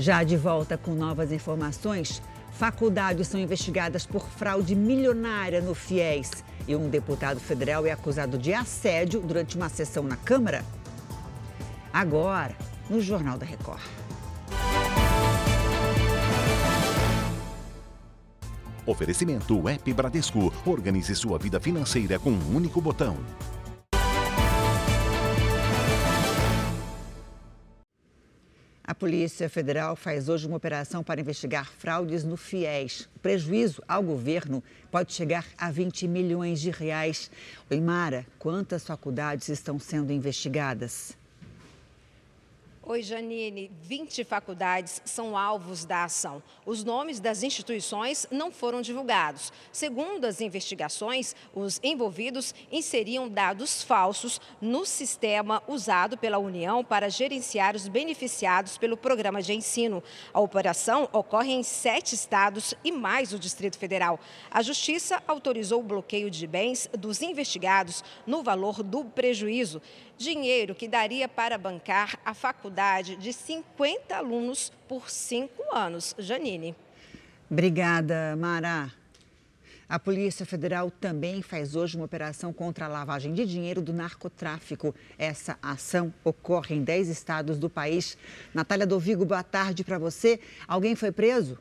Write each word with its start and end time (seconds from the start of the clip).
Já 0.00 0.24
de 0.24 0.34
volta 0.34 0.78
com 0.78 0.94
novas 0.94 1.30
informações, 1.30 2.22
faculdades 2.52 3.28
são 3.28 3.38
investigadas 3.38 4.06
por 4.06 4.26
fraude 4.30 4.74
milionária 4.74 5.60
no 5.60 5.74
FIES 5.74 6.42
e 6.66 6.74
um 6.74 6.88
deputado 6.88 7.38
federal 7.38 7.84
é 7.84 7.90
acusado 7.90 8.38
de 8.38 8.54
assédio 8.54 9.20
durante 9.20 9.56
uma 9.56 9.68
sessão 9.68 10.02
na 10.02 10.16
Câmara. 10.16 10.64
Agora, 11.92 12.56
no 12.88 12.98
Jornal 12.98 13.36
da 13.36 13.44
Record. 13.44 13.82
Oferecimento 18.86 19.62
Web 19.62 19.92
Bradesco. 19.92 20.50
Organize 20.64 21.14
sua 21.14 21.38
vida 21.38 21.60
financeira 21.60 22.18
com 22.18 22.30
um 22.30 22.56
único 22.56 22.80
botão. 22.80 23.18
A 28.90 28.94
Polícia 28.94 29.48
Federal 29.48 29.94
faz 29.94 30.28
hoje 30.28 30.48
uma 30.48 30.56
operação 30.56 31.04
para 31.04 31.20
investigar 31.20 31.70
fraudes 31.70 32.24
no 32.24 32.36
FIES. 32.36 33.08
O 33.14 33.20
prejuízo 33.20 33.80
ao 33.86 34.02
governo 34.02 34.64
pode 34.90 35.12
chegar 35.12 35.46
a 35.56 35.70
20 35.70 36.08
milhões 36.08 36.60
de 36.60 36.72
reais. 36.72 37.30
Oimara, 37.70 38.26
quantas 38.36 38.84
faculdades 38.84 39.48
estão 39.48 39.78
sendo 39.78 40.12
investigadas? 40.12 41.16
Oi, 42.90 43.04
Janine. 43.04 43.70
20 43.82 44.24
faculdades 44.24 45.00
são 45.04 45.38
alvos 45.38 45.84
da 45.84 46.02
ação. 46.02 46.42
Os 46.66 46.82
nomes 46.82 47.20
das 47.20 47.44
instituições 47.44 48.26
não 48.32 48.50
foram 48.50 48.82
divulgados. 48.82 49.52
Segundo 49.70 50.24
as 50.24 50.40
investigações, 50.40 51.36
os 51.54 51.78
envolvidos 51.84 52.52
inseriam 52.68 53.28
dados 53.28 53.80
falsos 53.80 54.40
no 54.60 54.84
sistema 54.84 55.62
usado 55.68 56.18
pela 56.18 56.38
União 56.38 56.82
para 56.82 57.08
gerenciar 57.08 57.76
os 57.76 57.86
beneficiados 57.86 58.76
pelo 58.76 58.96
programa 58.96 59.40
de 59.40 59.52
ensino. 59.52 60.02
A 60.34 60.40
operação 60.40 61.08
ocorre 61.12 61.52
em 61.52 61.62
sete 61.62 62.16
estados 62.16 62.74
e 62.82 62.90
mais 62.90 63.32
o 63.32 63.38
Distrito 63.38 63.78
Federal. 63.78 64.18
A 64.50 64.62
Justiça 64.62 65.22
autorizou 65.28 65.78
o 65.78 65.84
bloqueio 65.84 66.28
de 66.28 66.44
bens 66.44 66.90
dos 66.98 67.22
investigados 67.22 68.02
no 68.26 68.42
valor 68.42 68.82
do 68.82 69.04
prejuízo 69.04 69.80
dinheiro 70.18 70.74
que 70.74 70.86
daria 70.86 71.26
para 71.26 71.56
bancar 71.56 72.18
a 72.24 72.34
faculdade 72.34 72.79
de 73.18 73.32
50 73.32 74.16
alunos 74.16 74.72
por 74.88 75.10
cinco 75.10 75.62
anos. 75.70 76.14
Janine. 76.18 76.74
Obrigada, 77.50 78.34
Mara. 78.36 78.90
A 79.86 79.98
Polícia 79.98 80.46
Federal 80.46 80.90
também 80.90 81.42
faz 81.42 81.74
hoje 81.74 81.96
uma 81.96 82.06
operação 82.06 82.52
contra 82.52 82.86
a 82.86 82.88
lavagem 82.88 83.34
de 83.34 83.44
dinheiro 83.44 83.82
do 83.82 83.92
narcotráfico. 83.92 84.94
Essa 85.18 85.58
ação 85.60 86.14
ocorre 86.24 86.76
em 86.76 86.82
10 86.82 87.08
estados 87.08 87.58
do 87.58 87.68
país. 87.68 88.16
Natália 88.54 88.86
Dovigo, 88.86 89.26
boa 89.26 89.42
tarde 89.42 89.84
para 89.84 89.98
você. 89.98 90.40
Alguém 90.66 90.94
foi 90.94 91.12
preso? 91.12 91.58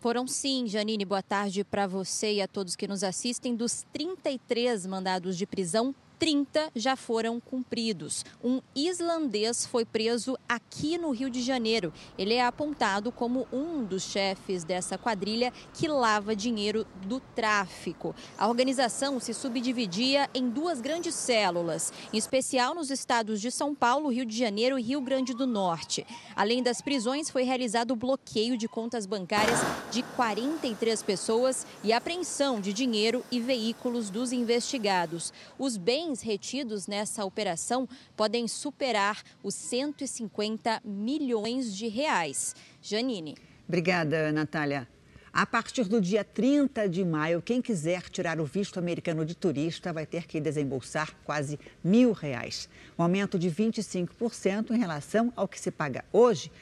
Foram 0.00 0.26
sim, 0.26 0.66
Janine, 0.66 1.06
boa 1.06 1.22
tarde 1.22 1.64
para 1.64 1.86
você 1.86 2.34
e 2.34 2.42
a 2.42 2.46
todos 2.46 2.76
que 2.76 2.86
nos 2.86 3.02
assistem. 3.02 3.56
Dos 3.56 3.86
33 3.90 4.84
mandados 4.84 5.38
de 5.38 5.46
prisão, 5.46 5.94
30 6.24 6.70
já 6.74 6.96
foram 6.96 7.38
cumpridos. 7.38 8.24
Um 8.42 8.62
islandês 8.74 9.66
foi 9.66 9.84
preso 9.84 10.38
aqui 10.48 10.96
no 10.96 11.10
Rio 11.10 11.28
de 11.28 11.42
Janeiro. 11.42 11.92
Ele 12.16 12.32
é 12.32 12.42
apontado 12.42 13.12
como 13.12 13.46
um 13.52 13.84
dos 13.84 14.04
chefes 14.04 14.64
dessa 14.64 14.96
quadrilha 14.96 15.52
que 15.74 15.86
lava 15.86 16.34
dinheiro 16.34 16.86
do 17.02 17.20
tráfico. 17.20 18.14
A 18.38 18.48
organização 18.48 19.20
se 19.20 19.34
subdividia 19.34 20.30
em 20.32 20.48
duas 20.48 20.80
grandes 20.80 21.14
células, 21.14 21.92
em 22.10 22.16
especial 22.16 22.74
nos 22.74 22.90
estados 22.90 23.38
de 23.38 23.50
São 23.50 23.74
Paulo, 23.74 24.08
Rio 24.08 24.24
de 24.24 24.34
Janeiro 24.34 24.78
e 24.78 24.82
Rio 24.82 25.02
Grande 25.02 25.34
do 25.34 25.46
Norte. 25.46 26.06
Além 26.34 26.62
das 26.62 26.80
prisões, 26.80 27.28
foi 27.28 27.42
realizado 27.42 27.90
o 27.90 27.96
bloqueio 27.96 28.56
de 28.56 28.66
contas 28.66 29.04
bancárias 29.04 29.60
de 29.90 30.02
43 30.16 31.02
pessoas 31.02 31.66
e 31.82 31.92
apreensão 31.92 32.62
de 32.62 32.72
dinheiro 32.72 33.22
e 33.30 33.38
veículos 33.38 34.08
dos 34.08 34.32
investigados. 34.32 35.30
Os 35.58 35.76
bens 35.76 36.13
bens 36.14 36.22
retidos 36.22 36.86
nessa 36.86 37.24
operação 37.24 37.88
podem 38.16 38.46
superar 38.46 39.22
os 39.42 39.54
150 39.54 40.80
milhões 40.84 41.74
de 41.74 41.88
reais. 41.88 42.54
Janine. 42.80 43.36
Obrigada, 43.66 44.30
Natália. 44.30 44.88
A 45.32 45.44
partir 45.44 45.88
do 45.88 46.00
dia 46.00 46.22
30 46.22 46.88
de 46.88 47.04
maio, 47.04 47.42
quem 47.42 47.60
quiser 47.60 48.02
tirar 48.08 48.38
o 48.38 48.44
visto 48.44 48.78
americano 48.78 49.24
de 49.24 49.34
turista 49.34 49.92
vai 49.92 50.06
ter 50.06 50.28
que 50.28 50.40
desembolsar 50.40 51.12
quase 51.24 51.58
mil 51.82 52.12
reais. 52.12 52.68
Um 52.96 53.02
aumento 53.02 53.36
de 53.36 53.50
25% 53.50 54.70
em 54.70 54.78
relação 54.78 55.32
ao 55.34 55.48
que 55.48 55.58
se 55.58 55.72
paga 55.72 56.04
hoje. 56.12 56.52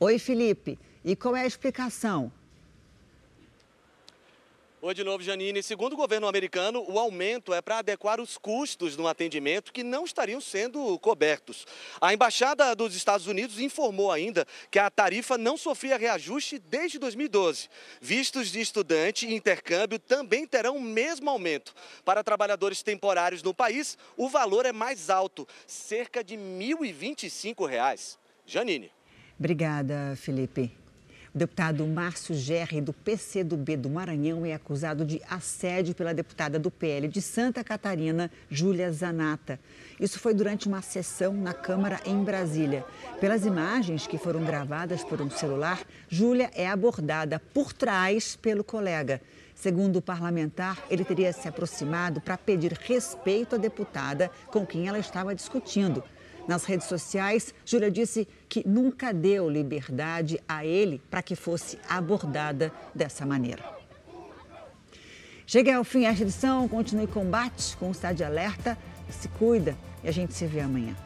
Oi, 0.00 0.18
Felipe. 0.18 0.78
E 1.04 1.14
qual 1.14 1.36
é 1.36 1.42
a 1.42 1.46
explicação? 1.46 2.32
Oi 4.84 4.94
de 4.94 5.04
novo, 5.04 5.22
Janine. 5.22 5.62
Segundo 5.62 5.92
o 5.92 5.96
governo 5.96 6.26
americano, 6.26 6.84
o 6.88 6.98
aumento 6.98 7.54
é 7.54 7.62
para 7.62 7.78
adequar 7.78 8.20
os 8.20 8.36
custos 8.36 8.96
no 8.96 9.06
atendimento 9.06 9.72
que 9.72 9.84
não 9.84 10.04
estariam 10.04 10.40
sendo 10.40 10.98
cobertos. 10.98 11.64
A 12.00 12.12
Embaixada 12.12 12.74
dos 12.74 12.96
Estados 12.96 13.28
Unidos 13.28 13.60
informou 13.60 14.10
ainda 14.10 14.44
que 14.72 14.80
a 14.80 14.90
tarifa 14.90 15.38
não 15.38 15.56
sofria 15.56 15.96
reajuste 15.96 16.58
desde 16.58 16.98
2012. 16.98 17.68
Vistos 18.00 18.50
de 18.50 18.60
estudante 18.60 19.24
e 19.24 19.36
intercâmbio 19.36 20.00
também 20.00 20.48
terão 20.48 20.76
o 20.76 20.82
mesmo 20.82 21.30
aumento. 21.30 21.72
Para 22.04 22.24
trabalhadores 22.24 22.82
temporários 22.82 23.40
no 23.40 23.54
país, 23.54 23.96
o 24.16 24.28
valor 24.28 24.66
é 24.66 24.72
mais 24.72 25.08
alto, 25.08 25.46
cerca 25.64 26.24
de 26.24 26.34
R$ 26.34 26.42
1.025. 26.42 28.18
Janine. 28.44 28.90
Obrigada, 29.38 30.16
Felipe. 30.16 30.81
O 31.34 31.38
deputado 31.38 31.86
Márcio 31.86 32.34
Gerri, 32.34 32.82
do 32.82 32.92
PCdoB 32.92 33.78
do 33.78 33.88
Maranhão, 33.88 34.44
é 34.44 34.52
acusado 34.52 35.02
de 35.02 35.18
assédio 35.30 35.94
pela 35.94 36.12
deputada 36.12 36.58
do 36.58 36.70
PL 36.70 37.08
de 37.08 37.22
Santa 37.22 37.64
Catarina, 37.64 38.30
Júlia 38.50 38.92
Zanata. 38.92 39.58
Isso 39.98 40.20
foi 40.20 40.34
durante 40.34 40.68
uma 40.68 40.82
sessão 40.82 41.32
na 41.32 41.54
Câmara 41.54 41.98
em 42.04 42.22
Brasília. 42.22 42.84
Pelas 43.18 43.46
imagens 43.46 44.06
que 44.06 44.18
foram 44.18 44.44
gravadas 44.44 45.02
por 45.02 45.22
um 45.22 45.30
celular, 45.30 45.80
Júlia 46.06 46.50
é 46.54 46.68
abordada 46.68 47.40
por 47.54 47.72
trás 47.72 48.36
pelo 48.36 48.62
colega. 48.62 49.18
Segundo 49.54 49.96
o 49.96 50.02
parlamentar, 50.02 50.84
ele 50.90 51.02
teria 51.02 51.32
se 51.32 51.48
aproximado 51.48 52.20
para 52.20 52.36
pedir 52.36 52.72
respeito 52.72 53.54
à 53.54 53.58
deputada 53.58 54.30
com 54.48 54.66
quem 54.66 54.86
ela 54.86 54.98
estava 54.98 55.34
discutindo. 55.34 56.04
Nas 56.46 56.64
redes 56.64 56.86
sociais, 56.88 57.54
Júlia 57.64 57.90
disse 57.90 58.26
que 58.48 58.66
nunca 58.66 59.12
deu 59.12 59.48
liberdade 59.48 60.40
a 60.48 60.64
ele 60.64 61.00
para 61.10 61.22
que 61.22 61.36
fosse 61.36 61.78
abordada 61.88 62.72
dessa 62.94 63.24
maneira. 63.24 63.62
Cheguei 65.46 65.74
ao 65.74 65.84
fim 65.84 66.06
esta 66.06 66.22
edição, 66.22 66.68
continue 66.68 67.06
combate 67.06 67.76
com 67.76 67.88
o 67.88 67.92
Estado 67.92 68.16
de 68.16 68.24
Alerta, 68.24 68.76
se 69.10 69.28
cuida 69.28 69.76
e 70.02 70.08
a 70.08 70.12
gente 70.12 70.34
se 70.34 70.46
vê 70.46 70.60
amanhã. 70.60 70.96